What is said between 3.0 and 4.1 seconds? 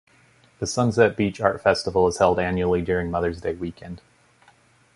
Mothers Day weekend.